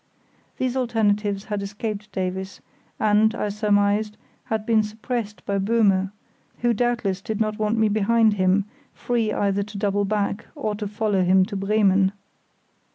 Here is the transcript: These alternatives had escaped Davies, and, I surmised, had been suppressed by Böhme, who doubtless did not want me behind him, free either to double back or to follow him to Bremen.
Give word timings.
These 0.57 0.75
alternatives 0.75 1.43
had 1.43 1.61
escaped 1.61 2.11
Davies, 2.11 2.59
and, 2.99 3.35
I 3.35 3.49
surmised, 3.49 4.17
had 4.45 4.65
been 4.65 4.81
suppressed 4.81 5.45
by 5.45 5.59
Böhme, 5.59 6.11
who 6.61 6.73
doubtless 6.73 7.21
did 7.21 7.39
not 7.39 7.59
want 7.59 7.77
me 7.77 7.87
behind 7.87 8.33
him, 8.33 8.65
free 8.95 9.31
either 9.31 9.61
to 9.61 9.77
double 9.77 10.05
back 10.05 10.47
or 10.55 10.73
to 10.73 10.87
follow 10.87 11.23
him 11.23 11.45
to 11.45 11.55
Bremen. 11.55 12.13